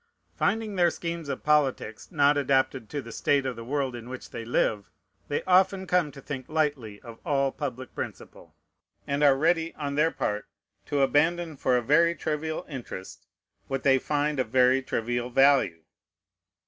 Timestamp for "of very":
14.39-14.81